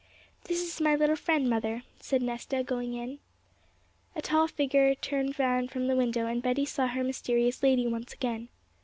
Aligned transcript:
'This 0.45 0.63
is 0.63 0.81
my 0.81 0.95
little 0.95 1.15
friend, 1.15 1.47
mother,' 1.47 1.83
said 1.99 2.23
Nesta, 2.23 2.63
going 2.63 2.95
in. 2.95 3.19
A 4.15 4.21
tall 4.23 4.47
figure 4.47 4.95
turned 4.95 5.37
round 5.37 5.69
from 5.69 5.85
the 5.85 5.95
window, 5.95 6.25
and 6.25 6.41
Betty 6.41 6.65
saw 6.65 6.87
her 6.87 7.03
mysterious 7.03 7.61
lady 7.61 7.85
once 7.85 8.11
again. 8.11 8.49